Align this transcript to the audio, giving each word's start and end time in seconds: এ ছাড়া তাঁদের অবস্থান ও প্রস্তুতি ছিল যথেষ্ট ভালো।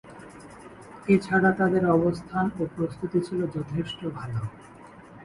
এ 1.07 1.15
ছাড়া 1.19 1.51
তাঁদের 1.51 1.83
অবস্থান 1.91 2.45
ও 2.59 2.61
প্রস্তুতি 2.75 3.19
ছিল 3.27 3.39
যথেষ্ট 3.55 3.99
ভালো। 4.17 4.41